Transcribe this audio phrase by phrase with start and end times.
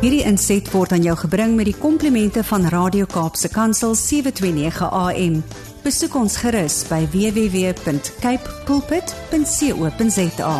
[0.00, 5.34] Hierdie inset word aan jou gebring met die komplimente van Radio Kaapse Kansel 729 AM.
[5.84, 10.54] Besoek ons gerus by www.cape pulpit.co.za.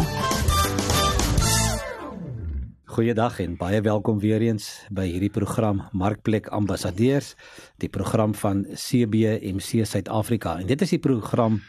[2.92, 7.32] Goeiedag en baie welkom weer eens by hierdie program Markplek Ambassadeurs,
[7.80, 10.58] die program van CBMC Suid-Afrika.
[10.60, 11.62] En dit is die program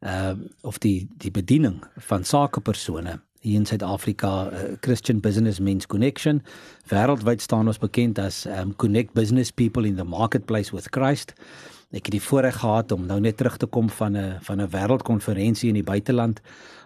[0.00, 0.32] uh
[0.64, 6.42] of die die bediening van sakepersone hier in Suid-Afrika, uh, Christian Business Men's Connection.
[6.92, 11.32] Wêreldwyd staan ons bekend as um, Connect Business People in the Marketplace with Christ.
[11.90, 14.70] Ek het die voorreg gehad om nou net terug te kom van 'n van 'n
[14.70, 16.40] wêreldkonferensie in die buiteland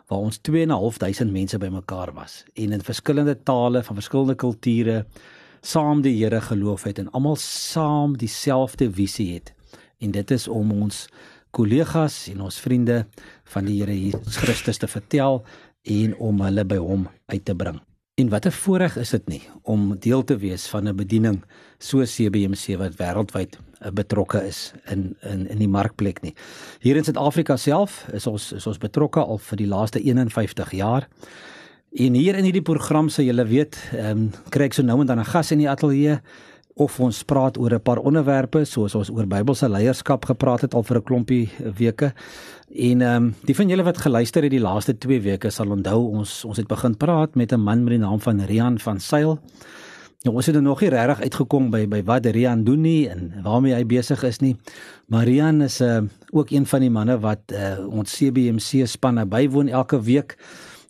[0.09, 5.06] waar ons 2.500 mense bymekaar was en in verskillende tale van verskillende kulture
[5.60, 9.52] saam die Here geloof het en almal saam dieselfde visie het.
[9.98, 11.09] En dit is om ons
[11.50, 13.06] kollegas en ons vriende
[13.45, 15.45] van die Here Jesus Christus te vertel
[15.84, 17.80] en om hulle by hom uit te bring.
[18.15, 21.43] En watter voorreg is dit nie om deel te wees van 'n bediening
[21.79, 26.35] so CBMC wat wêreldwyd eh, betrokke is in in in die markplek nie.
[26.80, 31.09] Hier in Suid-Afrika self is ons is ons betrokke al vir die laaste 51 jaar.
[31.93, 35.07] En hier in hierdie program sê julle weet, ehm um, kry ek so nou en
[35.07, 36.21] dan 'n gas in die ateljee
[36.74, 40.82] of ons praat oor 'n paar onderwerpe soos ons oor Bybelse leierskap gepraat het al
[40.82, 42.12] vir 'n klompie weke.
[42.74, 46.10] En ehm um, die van julle wat geluister het die laaste 2 weke sal onthou
[46.10, 49.38] ons ons het begin praat met 'n man met die naam van Rian van Sail.
[50.24, 53.32] Nou ons het er nog nie regtig uitgekom by by wat Rian doen nie en
[53.42, 54.56] waarmee hy besig is nie.
[55.06, 56.02] Maar Rian is 'n uh, eh,
[56.32, 60.36] ook een van die manne wat uh, ons CBMC spanne bywoon elke week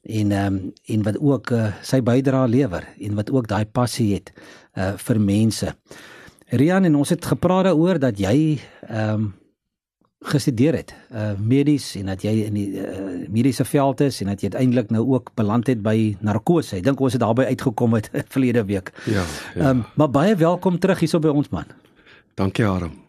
[0.02, 4.14] en ehm um, en wat ook uh, sy bydrae lewer en wat ook daai passie
[4.14, 4.32] het
[4.76, 5.74] uh vir mense.
[6.54, 9.32] Rian en ons het gepraat daaroor dat jy ehm um,
[10.24, 14.40] gestudeer het uh medies en dat jy in die uh, mediese veld is en dat
[14.40, 16.78] jy uiteindelik nou ook beland het by narkose.
[16.78, 18.92] Ek dink ons het daarby uitgekom het verlede week.
[19.04, 19.24] Ja.
[19.54, 19.70] Ehm ja.
[19.70, 21.66] um, maar baie welkom terug hierso by ons man.
[22.34, 23.04] Dankie Aram.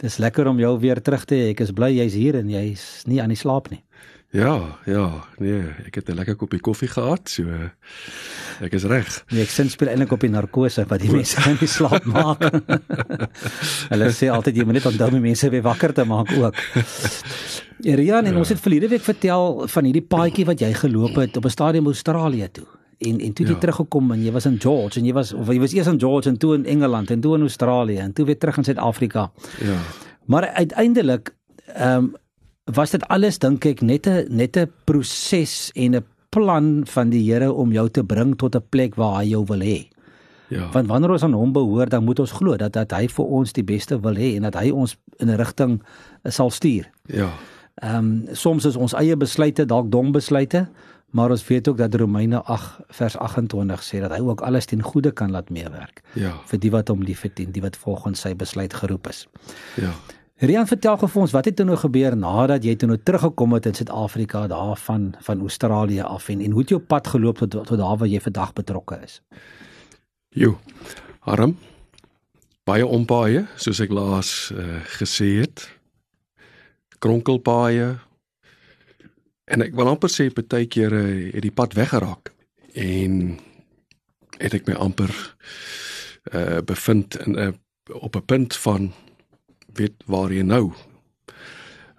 [0.00, 1.48] Dis lekker om jou weer terug te hê.
[1.52, 3.82] Ek is bly jy's hier en jy's nie aan die slaap nie.
[4.30, 5.08] Ja, ja,
[5.42, 7.42] nee, ek het 'n lekker koppie koffie gehad, so
[8.60, 9.24] ek is reg.
[9.30, 12.38] Nee, ek sins speel eintlik op die narkose wat die mense kan nie slaap maak.
[13.92, 16.54] Hulle sê altyd jy moet net onthou om mense weer wakker te maak ook.
[17.82, 18.38] Rian, en ja.
[18.38, 21.86] ons het verlede week vertel van hierdie paadjie wat jy geloop het op 'n stadium
[21.86, 22.66] Australië toe.
[23.00, 23.58] En en toe jy ja.
[23.58, 26.28] teruggekom en jy was in George en jy was of jy was eers in George
[26.28, 29.32] en toe in Engeland en toe in Australië en toe weer terug in Suid-Afrika.
[29.58, 29.78] Ja.
[30.26, 31.34] Maar uiteindelik
[31.74, 32.14] ehm um,
[32.74, 37.32] was dit alles dink ek net 'n net 'n proses en 'n plan van die
[37.32, 39.88] Here om jou te bring tot 'n plek waar hy jou wil hê.
[40.48, 40.68] Ja.
[40.72, 43.52] Want wanneer ons aan hom behoort, dan moet ons glo dat dat hy vir ons
[43.52, 45.82] die beste wil hê en dat hy ons in 'n rigting
[46.22, 46.90] eh, sal stuur.
[47.06, 47.30] Ja.
[47.74, 50.68] Ehm um, soms is ons eie besluite dalk dom besluite,
[51.10, 54.82] maar ons weet ook dat Romeine 8 vers 28 sê dat hy ook alles ten
[54.82, 56.02] goeie kan laat meewerk.
[56.12, 56.32] Ja.
[56.46, 59.28] vir die wat hom liefhet en die wat volgens sy besluit geroep is.
[59.74, 59.92] Ja.
[60.40, 63.66] Rian vertel gou vir ons wat het nou gebeur nadat jy toe nou teruggekom het
[63.68, 67.76] in Suid-Afrika daar van Australië af en en hoe het jou pad geloop tot tot
[67.78, 69.20] daar waar jy vandag betrokke is?
[70.32, 70.56] Jo.
[71.20, 71.58] Arm.
[72.64, 75.66] Baie ompaaie soos ek laas uh, gesê het.
[76.98, 77.98] Kronkelpaaie.
[79.44, 82.32] En ek wil amper sê partykeer uh, het die pad weggeraak
[82.72, 83.36] en
[84.40, 85.12] het ek my amper
[86.32, 87.52] uh bevind in 'n uh,
[87.92, 88.92] op 'n punt van
[89.74, 90.72] weet waar jy nou.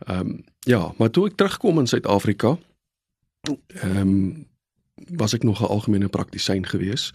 [0.05, 2.57] Ehm um, ja, maar toe ek terugkom in Suid-Afrika,
[3.67, 4.49] ehm um,
[5.17, 7.11] was ek nog 'n algemene praktisyn gewees,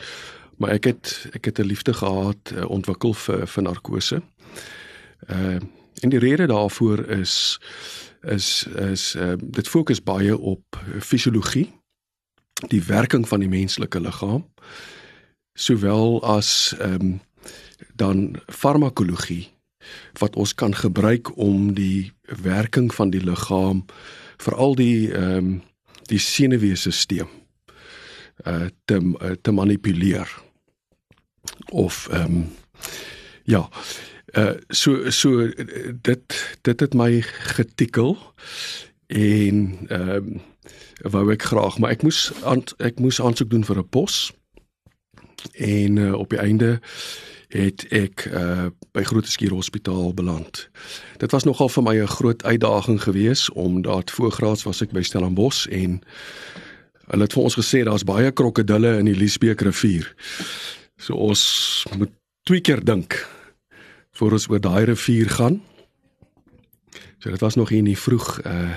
[0.56, 4.22] maar ek het ek het 'n liefde gehad uh, ontwikkel vir vir narkose.
[5.26, 5.60] Ehm uh,
[6.00, 7.60] en die rede daarvoor is
[8.22, 11.72] is is uh, dit fokus baie op fisiologie,
[12.68, 14.46] die werking van die menslike liggaam,
[15.54, 17.20] sowel as ehm um,
[17.94, 19.55] dan farmakologie
[20.18, 23.84] wat ons kan gebruik om die werking van die liggaam
[24.36, 25.62] veral die ehm um,
[26.06, 27.26] die senuweestelsel
[28.46, 30.42] uh te uh, te manipuleer.
[31.70, 32.48] Of ehm um,
[33.44, 33.68] ja
[34.36, 35.48] uh so so
[36.02, 37.20] dit dit het my
[37.56, 38.18] getikkel
[39.06, 40.40] en ehm um,
[41.02, 44.32] wou ek graag maar ek moes aan, ek moes aansoek doen vir 'n pos
[45.52, 46.80] en uh, op die einde
[47.48, 48.66] het ek uh
[48.96, 50.68] by Grooteskier Hospitaal beland.
[51.20, 55.66] Dit was nogal vir my 'n groot uitdaging geweest omdat voorgraads was ek by Stellenbosch
[55.68, 56.00] en
[57.06, 60.14] hulle het vir ons gesê daar's baie krokodille in die Liesbeek rivier.
[60.96, 62.10] So ons moet
[62.42, 63.28] twee keer dink
[64.12, 65.62] voor ons oor daai rivier gaan.
[67.18, 68.74] So dit was nog in die vroeg uh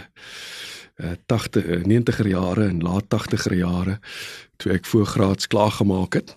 [0.99, 3.99] uh 80 90er jare en laat 80er jare
[4.57, 6.35] toe ek voorgraads klaar gemaak het.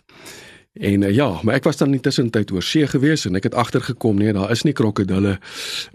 [0.72, 3.54] En uh, ja, maar ek was dan intussen tyd oor see gewees en ek het
[3.54, 5.36] agtergekom nee, daar is nie krokodille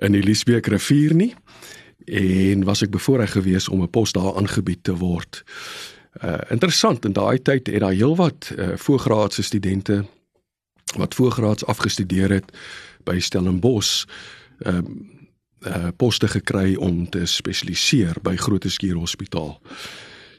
[0.06, 1.34] in die Liesbeek rivier nie.
[2.06, 5.44] En was ek bevoorreg gewees om 'n pos daar aangebied te word.
[6.24, 10.06] Uh interessant in daai tyd het daar heelwat uh voorgraadse studente
[10.96, 12.58] wat voorgraads afgestudeer het
[13.04, 14.06] by Stellenbosch
[14.60, 14.78] ehm
[15.66, 19.62] uh, uh poste gekry om te spesialiseer by Groote Hospitaal.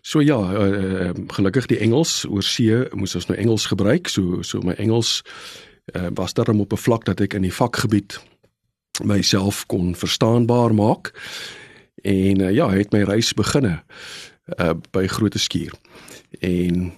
[0.09, 4.09] So ja, uh, gelukkig die Engels oor see moes ons nou Engels gebruik.
[4.09, 5.19] So so my Engels
[5.93, 8.17] uh, was daarom op 'n vlak dat ek in die vakgebied
[9.05, 11.13] myself kon verstaanbaar maak.
[12.03, 13.85] En uh, ja, het my reis beginne
[14.57, 15.75] uh, by Groote Skuur.
[16.41, 16.93] En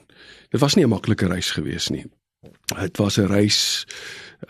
[0.48, 2.06] dit was nie 'n maklike reis gewees nie.
[2.78, 3.86] Dit was 'n reis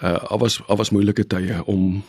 [0.05, 2.05] uh al was al was moeilike tye om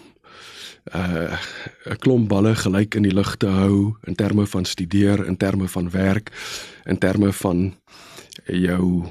[0.93, 1.37] uh
[1.85, 5.67] 'n klomp balle gelyk in die lug te hou in terme van studeer, in terme
[5.67, 6.31] van werk,
[6.85, 7.75] in terme van
[8.45, 9.05] jou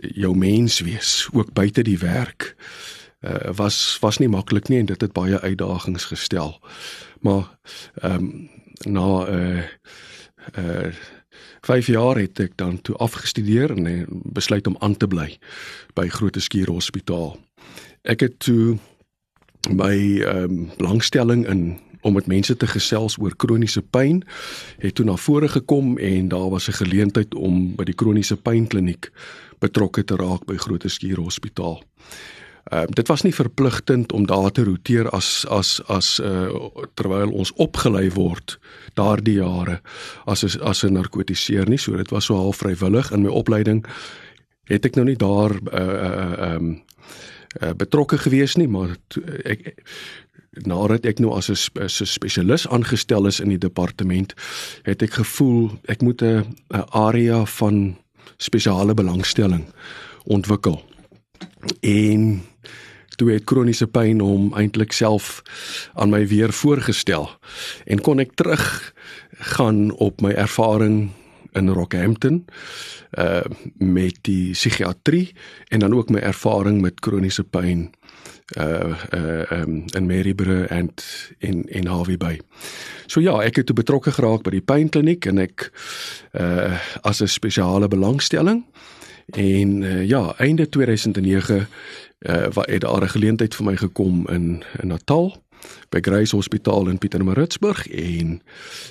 [0.00, 2.56] jou mens wees, ook buite die werk.
[3.20, 6.60] Uh was was nie maklik nie en dit het baie uitdagings gestel.
[7.20, 7.58] Maar
[7.94, 8.50] ehm um,
[8.84, 9.64] na uh,
[10.58, 10.92] uh
[11.60, 15.38] 5 jaar het ek dan toe afgestudeer en besluit om aan te bly
[15.94, 17.36] by Groote Skuur Hospitaal.
[18.02, 18.78] Ek het toe
[19.68, 24.22] my ehm um, belangstelling in om met mense te gesels oor kroniese pyn
[24.78, 29.10] het toe na vore gekom en daar was 'n geleentheid om by die kroniese pynkliniek
[29.58, 31.82] betrokke te raak by Groote Skuur Hospitaal.
[32.66, 36.48] Ehm uh, dit was nie verpligtend om daar te roteer as as as uh,
[36.94, 38.58] terwyl ons opgelei word
[38.94, 39.80] daardie jare
[40.24, 43.86] as as, 'n narkotiseer nie so dit was so half vrywillig in my opleiding
[44.64, 46.82] het ek nou nie daar uh uh ehm um,
[47.60, 49.74] uh, betrokke gewees nie, maar to, ek
[50.64, 54.34] nadat ek nou as 'n spesialis aangestel is in die departement,
[54.82, 56.56] het ek gevoel ek moet 'n
[56.90, 57.96] area van
[58.38, 59.64] spesiale belangstelling
[60.24, 60.82] ontwikkel.
[61.80, 62.42] En
[63.16, 65.42] toe het kroniese pyn hom eintlik self
[65.94, 67.30] aan my weer voorgestel
[67.84, 68.92] en kon ek terug
[69.56, 71.10] gaan op my ervaring
[71.56, 72.44] in Rockhampton
[73.18, 73.40] uh
[73.78, 75.34] met die psigiatrie
[75.68, 77.90] en dan ook my ervaring met kroniese pyn
[78.56, 80.94] uh uh um, in Maryborough en
[81.38, 82.40] in in Harvey Bay.
[83.06, 85.70] So ja, ek het betrokke geraak by die pynkliniek en ek
[86.32, 88.64] uh as 'n spesiale belangstelling
[89.34, 91.66] en uh, ja, einde 2009
[92.26, 95.42] uh het daar 'n geleentheid vir my gekom in in Natal
[95.90, 98.40] by Grace Hospitaal in Pietermaritzburg en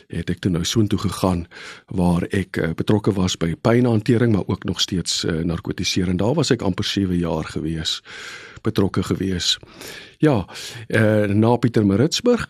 [0.08, 1.46] het ek toe nou soontoe gegaan
[1.88, 6.20] waar ek uh, betrokke was by pynhantering maar ook nog steeds uh, narkotisering.
[6.20, 8.02] Daar was ek amper 7 jaar gewees
[8.66, 9.58] betrokke gewees.
[10.18, 10.48] Ja,
[10.88, 12.48] uh, na Pietermaritzburg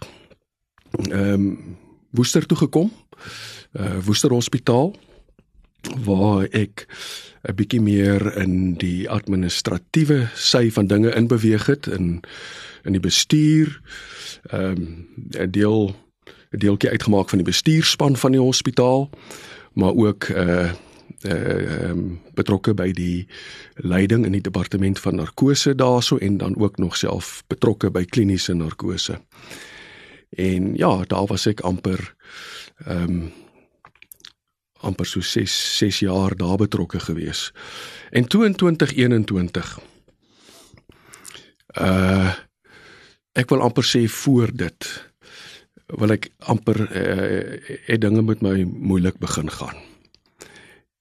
[1.12, 1.78] ehm um,
[2.16, 2.92] Woester toe gekom.
[3.76, 4.94] Uh Woester Hospitaal
[6.06, 6.88] waar ek
[7.44, 12.24] 'n bietjie meer in die administratiewe sy van dinge inbeweeg het in
[12.84, 13.82] in die bestuur
[14.50, 15.96] ehm um, 'n deel
[16.52, 19.10] 'n deeltjie uitgemaak van die bestuurspan van die hospitaal
[19.74, 20.72] maar ook 'n uh,
[21.26, 23.28] uh, um, betrokke by die
[23.76, 28.54] leiding in die departement van narkose daarso en dan ook nog self betrokke by kliniese
[28.54, 29.20] narkose.
[30.30, 32.14] En ja, daar was ek amper
[32.86, 33.34] ehm um,
[34.86, 37.52] amper so 6 6 jaar daar betrokke gewees.
[38.12, 39.80] En 2021
[41.82, 42.34] uh
[43.36, 44.86] ek wil amper sê voor dit
[46.00, 49.76] wil ek amper uh, het dinge met my moeilik begin gaan.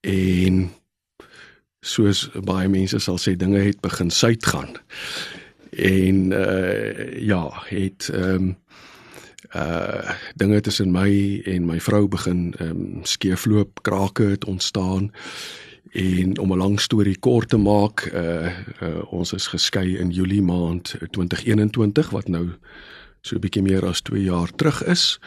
[0.02, 0.58] En
[1.84, 4.74] soos baie mense sal sê dinge het begin suid gaan.
[5.70, 8.52] En uh ja, het ehm um,
[9.54, 15.12] uh dinge tussen my en my vrou begin ehm um, skeefloop, krake het ontstaan.
[15.92, 18.46] En om 'n lang storie kort te maak, uh,
[18.82, 22.48] uh ons is geskei in Julie maand 2021 wat nou
[23.20, 25.18] so 'n bietjie meer as 2 jaar terug is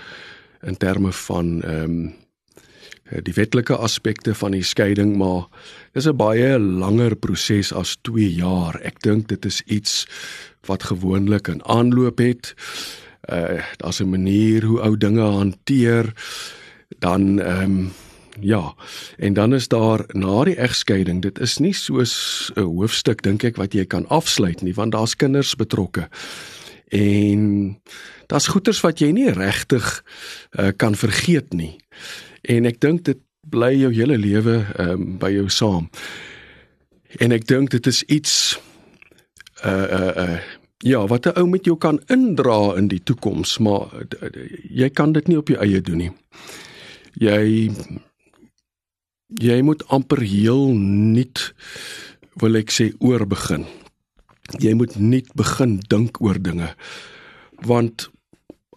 [0.62, 2.14] in terme van ehm um,
[3.24, 5.48] die wetlike aspekte van die skeiding, maar
[5.94, 8.82] dis 'n baie langer proses as 2 jaar.
[8.82, 10.08] Ek dink dit is iets
[10.66, 12.54] wat gewoonlik 'n aanloop het.
[12.56, 13.07] Uh
[13.78, 16.14] daar's 'n manier hoe ou dinge hanteer
[17.00, 17.92] dan ehm um,
[18.40, 18.76] Ja.
[19.18, 23.56] En dan is daar na die egskeiding, dit is nie soos 'n hoofstuk dink ek
[23.56, 26.10] wat jy kan afsluit nie, want daar's kinders betrokke.
[26.88, 27.82] En
[28.26, 30.04] daar's goeters wat jy nie regtig
[30.52, 31.78] uh, kan vergeet nie.
[32.42, 33.18] En ek dink dit
[33.50, 35.90] bly jou hele lewe um, by jou saam.
[37.20, 38.60] En ek dink dit is iets
[39.66, 40.40] uh uh uh
[40.78, 43.90] ja, wat 'n ou met jou kan indra in die toekoms, maar
[44.70, 46.12] jy kan dit nie op jou eie doen nie.
[47.14, 47.72] Jy
[49.28, 51.54] jy moet amper heel nuut
[52.34, 53.66] wil ek sê oor begin.
[54.60, 56.76] Jy moet nie begin dink oor dinge
[57.66, 58.10] want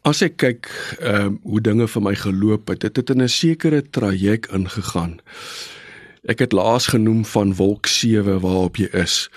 [0.08, 0.68] as ek kyk
[1.00, 5.20] ehm uh, hoe dinge vir my geloop het, het dit in 'n sekere traject ingegaan.
[6.24, 9.28] Ek het laas genoem van wolk 7 waarop jy is.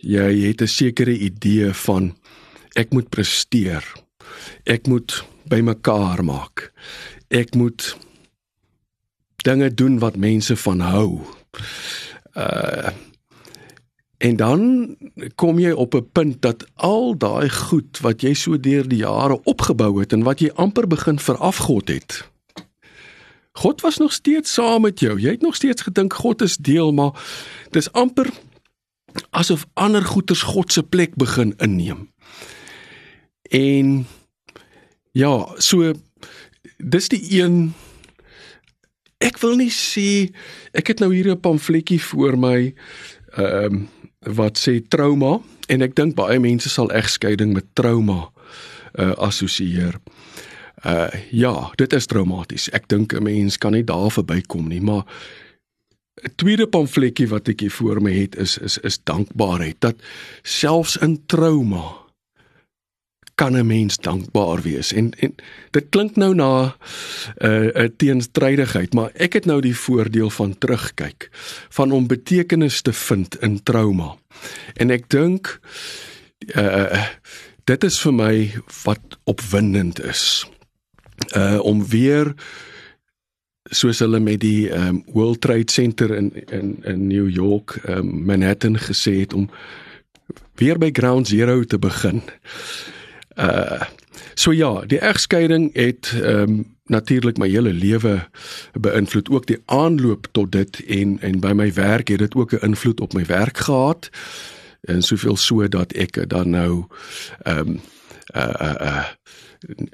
[0.00, 2.16] Jy het 'n sekere idee van
[2.74, 3.84] ek moet presteer.
[4.64, 6.72] Ek moet bymekaar maak.
[7.28, 7.96] Ek moet
[9.36, 11.20] dinge doen wat mense van hou.
[12.36, 12.90] Uh
[14.20, 14.60] En dan
[15.34, 19.42] kom jy op 'n punt dat al daai goed wat jy so deur die jare
[19.42, 22.28] opgebou het en wat jy amper begin verafgod het.
[23.52, 25.20] God was nog steeds saam met jou.
[25.20, 27.12] Jy het nog steeds gedink God is deel, maar
[27.70, 28.28] dis amper
[29.30, 32.08] asof ander goeters God se plek begin inneem.
[33.50, 34.06] En
[35.12, 35.92] ja, so
[36.78, 37.74] dis die een
[39.20, 40.30] ek wil nie sê
[40.72, 42.74] ek het nou hier 'n pamfletjie voor my
[43.36, 43.88] ehm um,
[44.20, 48.30] wat sê trauma en ek dink baie mense sal egskeiding met trauma
[48.98, 50.00] uh assosieer.
[50.84, 52.68] Uh ja, dit is traumaties.
[52.70, 55.04] Ek dink 'n mens kan nie daar verbykom nie, maar
[56.22, 59.76] 'n tweede pamfletjie wat ek hier voor my het is is is dankbaarheid.
[59.78, 59.96] Dat
[60.42, 62.00] selfs in trauma
[63.34, 64.92] kan 'n mens dankbaar wees.
[64.92, 65.34] En en
[65.70, 66.72] dit klink nou na 'n
[67.46, 71.28] uh, 'n teenstrydigheid maar ek het nou die voordeel van terugkyk
[71.68, 74.16] van om betekenis te vind in trauma.
[74.74, 75.60] En ek dink
[76.56, 77.06] uh,
[77.64, 78.34] dit is vir my
[78.84, 80.46] wat opwindend is
[81.36, 82.34] uh om weer
[83.70, 88.78] soos hulle met die um, World Trade Center in in in New York um, Manhattan
[88.78, 89.50] gesê het om
[90.54, 92.22] weer by ground zero te begin
[93.38, 93.82] Uh
[94.34, 98.28] so ja, die egskeiding het um, natuurlik my hele lewe
[98.72, 102.64] beïnvloed, ook die aanloop tot dit en en by my werk het dit ook 'n
[102.66, 104.10] invloed op my werk gehad.
[104.80, 106.84] En soveel so dat ek dan nou
[107.42, 107.80] ehm um,
[108.34, 109.04] uh uh, uh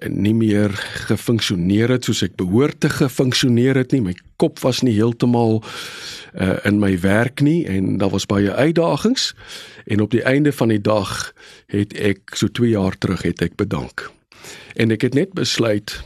[0.07, 0.71] nie meer
[1.09, 4.03] gefunksioneer het soos ek behoort te gefunksioneer het nie.
[4.05, 5.63] My kop was nie heeltemal
[6.37, 9.33] uh in my werk nie en daar was baie uitdagings.
[9.87, 11.33] En op die einde van die dag
[11.73, 14.11] het ek so 2 jaar terug het ek bedank.
[14.77, 15.99] En ek het net besluit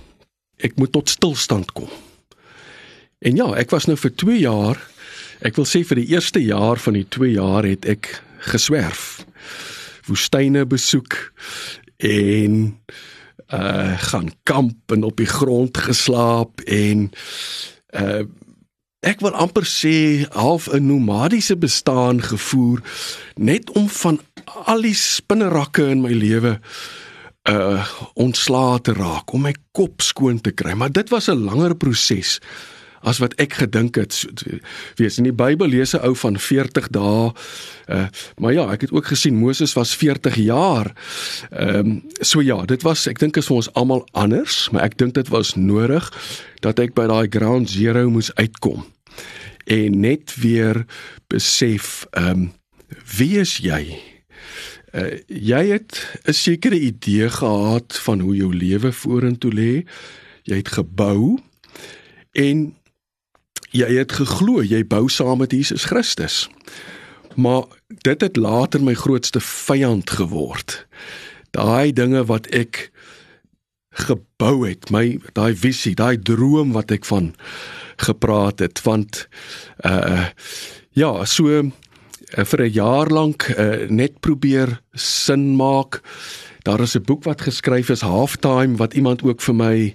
[0.61, 1.89] ek moet tot stilstand kom.
[3.21, 4.81] En ja, ek was nou vir 2 jaar,
[5.45, 9.25] ek wil sê vir die eerste jaar van die 2 jaar het ek geswerf.
[10.09, 11.33] Woestyne besoek
[12.01, 12.79] en
[13.49, 17.11] uh gaan kamp en op die grond geslaap en
[17.97, 18.23] uh
[19.01, 22.83] ek wil amper sê half 'n nomadiese bestaan gevoer
[23.37, 24.21] net om van
[24.65, 26.61] al die spinnerakke in my lewe
[27.49, 30.75] uh ontslae te raak om my kop skoon te kry.
[30.75, 32.41] Maar dit was 'n langer proses
[33.01, 34.27] as wat ek gedink het.
[34.97, 37.33] Wees in die Bybel lees 'n ou van 40 dae
[37.89, 38.07] uh
[38.39, 40.93] maar ja ek het ook gesien Moses was 40 jaar.
[41.51, 44.99] Ehm um, so ja dit was ek dink is vir ons almal anders maar ek
[44.99, 46.13] dink dit was nodig
[46.61, 48.85] dat ek by daai ground zero moes uitkom
[49.65, 50.85] en net weer
[51.29, 52.53] besef ehm um,
[53.17, 53.99] wie is jy?
[54.91, 59.87] Uh, jy het 'n sekere idee gehad van hoe jou lewe vorentoe lê.
[60.43, 61.39] Jy het gebou
[62.33, 62.75] en
[63.71, 66.49] jy het geglo jy bou saam met Jesus Christus.
[67.35, 67.65] Maar
[68.03, 70.87] dit het later my grootste vyand geword.
[71.51, 72.91] Daai dinge wat ek
[74.07, 77.33] gebou het, my daai visie, daai droom wat ek van
[78.01, 79.27] gepraat het, want
[79.85, 80.31] uh
[80.91, 81.71] ja, so uh,
[82.35, 86.03] vir 'n jaar lank uh, net probeer sin maak.
[86.63, 89.95] Daar is 'n boek wat geskryf is Halftime wat iemand ook vir my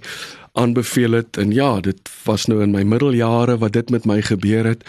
[0.56, 4.66] aanbeveel het en ja, dit was nou in my middeljare wat dit met my gebeur
[4.66, 4.84] het.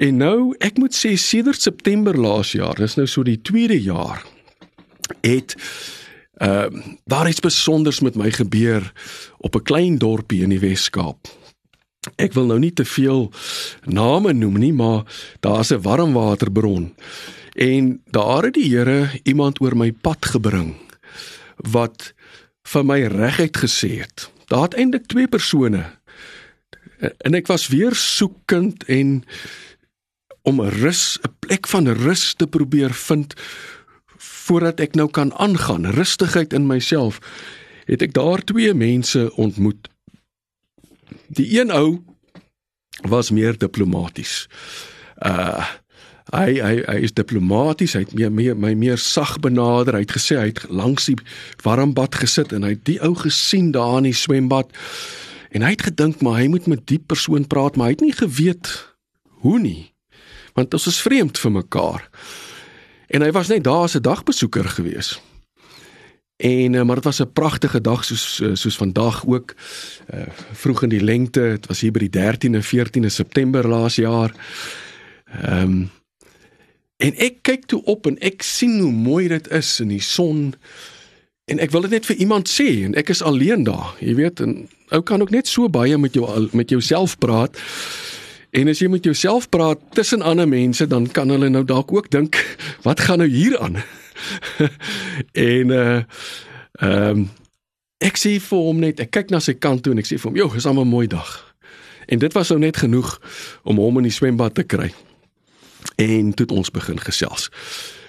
[0.00, 4.24] En nou, ek moet sê sedert September laas jaar, dis nou so die tweede jaar,
[5.20, 5.56] het
[6.40, 8.92] ehm uh, daar iets besonders met my gebeur
[9.38, 11.28] op 'n klein dorpie in die Wes-Kaap.
[12.16, 13.28] Ek wil nou nie te veel
[13.84, 15.04] name noem nie, maar
[15.40, 16.94] daar's 'n warmwaterbron.
[17.52, 20.74] En daar het die Here iemand oor my pad gebring
[21.56, 22.14] wat
[22.62, 25.84] vir my reguit gesê het daar het eintlik twee persone.
[27.22, 29.22] En ek was weer soekend en
[30.42, 33.34] om rus 'n plek van rus te probeer vind
[34.16, 35.86] voordat ek nou kan aangaan.
[35.86, 37.18] Rustigheid in myself
[37.84, 39.88] het ek daar twee mense ontmoet.
[41.26, 42.02] Die een ou
[43.08, 44.48] was meer diplomaties.
[45.18, 45.66] Uh
[46.30, 49.94] Hy hy hy is diplomaties, hy het meer meer my meer sag benader.
[49.94, 51.16] Hy het gesê hy het langs die
[51.64, 54.70] warmbad gesit en hy het die ou gesien daar in die swembad.
[55.50, 58.14] En hy het gedink maar hy moet met die persoon praat, maar hy het nie
[58.14, 58.70] geweet
[59.42, 59.90] hoe nie.
[60.54, 62.06] want ons is vreemd vir mekaar.
[63.10, 65.20] En hy was net daar as 'n dagbesoeker gewees.
[66.36, 69.54] En uh, maar dit was 'n pragtige dag soos uh, soos vandag ook
[70.14, 70.20] uh,
[70.52, 71.40] vroeg in die lente.
[71.40, 74.34] Dit was hier by die 13de 14de September laas jaar.
[75.42, 75.90] Ehm um,
[77.00, 80.52] en ek kyk toe op en ek sien hoe mooi dit is in die son.
[81.50, 83.94] En ek wil dit net vir iemand sê en ek is alleen daar.
[84.04, 86.26] Jy weet, en ou kan ook net so baie met jou
[86.56, 87.58] met jouself praat.
[88.50, 92.10] En as jy met jouself praat tussen ander mense, dan kan hulle nou dalk ook
[92.10, 92.38] dink,
[92.86, 93.82] wat gaan nou hier aan?
[95.50, 96.00] en uh
[96.80, 97.28] ehm um,
[98.00, 100.30] ek sê vir hom net, ek kyk na sy kant toe en ek sê vir
[100.30, 101.54] hom, "Jo, dis 'n mooi dag."
[102.08, 103.20] En dit was nou net genoeg
[103.62, 104.90] om hom in die swembad te kry.
[105.96, 107.50] En toe het ons begin gesels.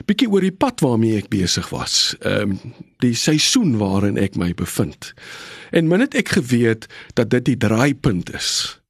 [0.05, 2.15] Bietjie oor die pad waarmee ek besig was.
[2.19, 5.13] Ehm um, die seisoen waarin ek my bevind.
[5.71, 6.85] En min het ek geweet
[7.17, 8.81] dat dit die draaipunt is.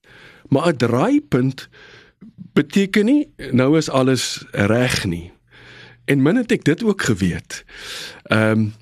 [0.50, 1.70] Maar 'n draaipunt
[2.54, 5.32] beteken nie nou is alles reg nie.
[6.06, 7.64] En min het ek dit ook geweet.
[8.24, 8.74] Ehm um,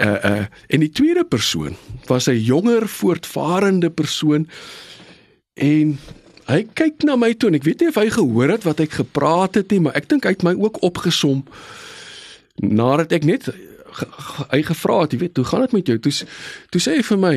[0.00, 4.48] uh uh en die tweede persoon was 'n jonger voortvarende persoon
[5.54, 5.98] en
[6.46, 8.98] hy kyk na my toe en ek weet nie of hy gehoor het wat ek
[9.00, 11.44] gepraat het nie, maar ek dink hy het my ook opgesom
[12.62, 13.50] nadat ek net
[14.52, 15.98] hy gevra het, jy weet, hoe gaan dit met jou?
[15.98, 16.12] Toe
[16.70, 17.36] toe sê hy vir my: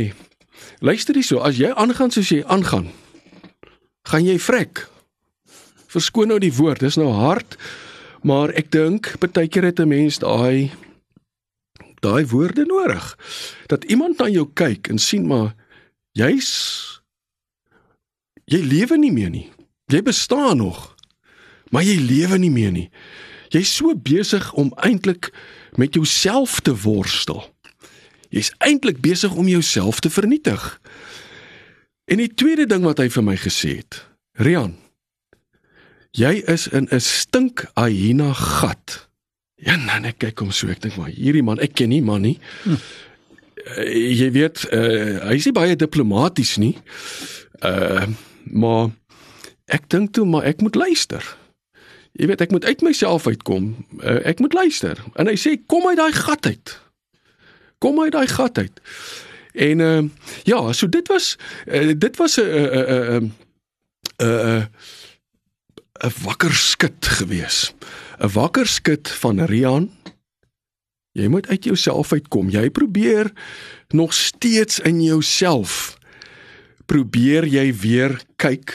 [0.84, 2.89] "Luister hierso, as jy aangaan soos jy aangaan,
[4.04, 4.88] gaan jy vrek."
[5.89, 7.56] Verskoon nou die woord, dis nou hard,
[8.22, 10.72] Maar ek dink baie keer het 'n mens daai
[12.00, 13.18] daai woorde nodig
[13.68, 15.56] dat iemand na jou kyk en sien maar
[16.12, 16.88] jy's
[18.50, 19.48] jy lewe nie meer nie.
[19.89, 20.96] Jy bestaan nog.
[21.70, 22.89] Maar jy lewe nie meer nie.
[23.53, 25.32] Jy's so besig om eintlik
[25.77, 27.44] met jouself te worstel.
[28.29, 30.62] Jy's eintlik besig om jouself te vernietig.
[32.10, 34.06] En die tweede ding wat hy vir my gesê het,
[34.38, 34.77] Rian,
[36.18, 39.10] Jy is in 'n stink hyena gat.
[39.56, 40.68] Ja, nee, nee, kyk hom so.
[40.68, 42.39] Ek dink maar hierdie man, ek ken nie man nie.
[42.63, 42.78] Hm.
[43.78, 46.76] Uh, jy weet, uh, hy is nie baie diplomaties nie.
[47.62, 48.08] Uh,
[48.52, 48.90] maar
[49.66, 51.24] ek dink toe maar ek moet luister.
[52.18, 53.74] Jy weet, ek moet uit myself uitkom.
[54.02, 54.98] Uh, ek moet luister.
[55.16, 56.74] En hy sê kom uit daai gat uit.
[57.80, 58.82] Kom uit daai gat uit.
[59.54, 60.02] En uh,
[60.44, 61.36] ja, so dit was
[61.68, 63.32] uh, dit was 'n 'n 'n
[64.20, 64.68] 'n
[66.04, 67.74] 'n wakker skud gewees.
[68.20, 69.92] 'n Wakker skud van Rian.
[71.12, 72.50] Jy moet uit jouself uitkom.
[72.50, 73.32] Jy probeer
[73.88, 75.99] nog steeds in jouself
[76.89, 78.73] probeer jy weer kyk.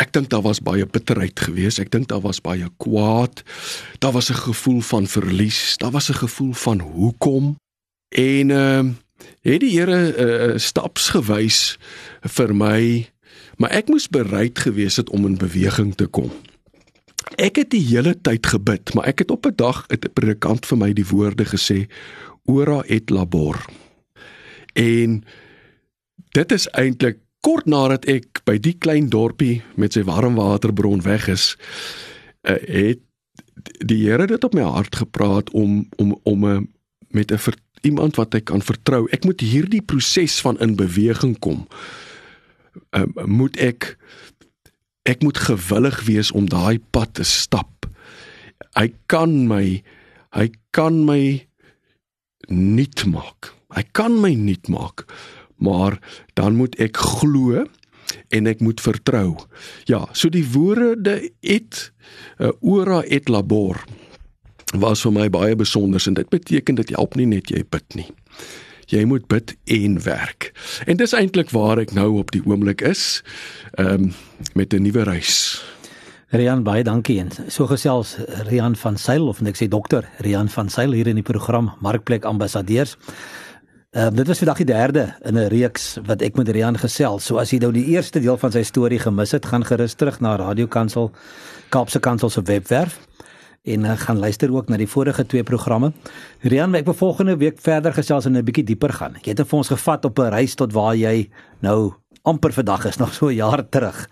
[0.00, 1.80] Ek dink daar was baie bitterheid geweest.
[1.82, 3.44] Ek dink daar was baie kwaad.
[4.00, 5.76] Daar was 'n gevoel van verlies.
[5.76, 7.56] Daar was 'n gevoel van hoekom.
[8.08, 8.92] En ehm uh,
[9.44, 11.78] het die Here uh, staps gewys
[12.24, 13.10] vir my
[13.60, 16.32] maar ek moes bereid gewees het om in beweging te kom.
[17.36, 20.78] Ek het die hele tyd gebid, maar ek het op 'n dag 'n predikant vir
[20.78, 21.88] my die woorde gesê:
[22.44, 23.60] "Ora et labor."
[24.72, 25.24] En
[26.36, 31.54] dit is eintlik kort nadat ek by die klein dorpie met sy warmwaterbron weg is,
[32.44, 33.00] uh, het
[33.84, 36.68] die Here dit op my hart gepraat om om om 'n
[37.10, 37.38] met 'n
[37.82, 39.08] iemand wat ek kan vertrou.
[39.10, 41.66] Ek moet hierdie proses van in beweging kom
[42.90, 43.94] um, moet ek
[45.08, 47.88] ek moet gewillig wees om daai pad te stap.
[48.78, 49.80] Hy kan my
[50.36, 51.40] hy kan my
[52.46, 53.50] nuut maak.
[53.74, 55.06] Hy kan my nuut maak.
[55.60, 55.98] Maar
[56.34, 57.64] dan moet ek glo
[58.28, 59.36] en ek moet vertrou.
[59.86, 61.92] Ja, so die woorde et
[62.38, 63.78] uh, ora et labor
[64.74, 68.10] was vir my baie besonder en dit beteken jy help nie net jy bid nie
[68.90, 70.50] jy moet bid en werk.
[70.86, 73.22] En dis eintlik waar ek nou op die oomblik is,
[73.78, 74.14] ehm um,
[74.54, 75.62] met 'n nuwe reis.
[76.30, 80.68] Rian baie dankie en so gesels Rian van Sail of ek sê dokter Rian van
[80.68, 82.96] Sail hier in die program Markplek Ambassadeurs.
[83.90, 87.24] Uh, dit was vandag die derde in 'n reeks wat ek met Rian gesels.
[87.24, 90.20] So as jy nou die eerste deel van sy storie gemis het, gaan gerus terug
[90.20, 91.10] na Radio Kansel
[91.68, 93.00] Kaapse Kansel se webwerf
[93.62, 95.92] en uh, gaan luister ook na die vorige twee programme.
[96.40, 99.16] Rian, ek wil volgende week verder gesels en 'n bietjie dieper gaan.
[99.22, 102.96] Jy het vir ons gevat op 'n reis tot waar jy nou amper vandag is,
[103.02, 104.08] nog so 'n jaar terug.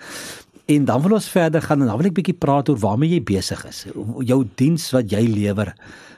[0.67, 3.23] En dan wil ons verder gaan en dan wil ek bietjie praat oor waarmee jy
[3.23, 3.87] besig is.
[4.19, 5.75] Jou diens wat jy lewer.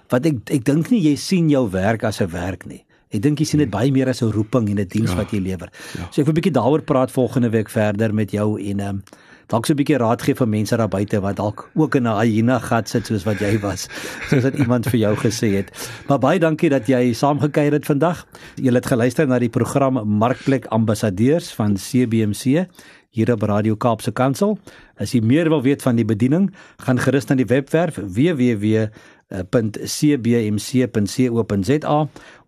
[0.09, 2.85] Wat ek ek dink nie jy sien jou werk as 'n werk nie.
[3.11, 3.75] Ek dink jy sien dit hmm.
[3.75, 5.71] baie meer as 'n roeping en 'n diens ja, wat jy lewer.
[5.99, 6.07] Ja.
[6.11, 9.03] So ek wil 'n bietjie daaroor praat volgende week verder met jou en ehm um,
[9.51, 12.21] dalk so 'n bietjie raad gee vir mense daar buite wat dalk ook in 'n
[12.23, 13.89] hyena gat sit soos wat jy was.
[14.31, 15.71] Soos dit iemand vir jou gesê het.
[16.07, 18.27] Maar baie dankie dat jy saamgekyer het vandag.
[18.57, 22.67] Jy het geluister na die program Markplek Ambassadeurs van CBC
[23.11, 24.59] hier op Radio Kaapse Kansel.
[24.97, 28.89] As jy meer wil weet van die bediening, gaan gerus na die webwerf www.cbmc.co.za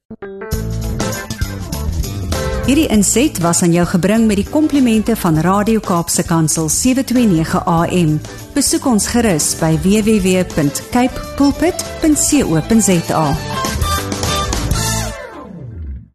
[2.69, 8.21] Hierdie inset was aan jou gebring met die komplimente van Radio Kaapse Kansel 729 AM.
[8.53, 13.25] Besoek ons gerus by www.cape pulpit.co.za.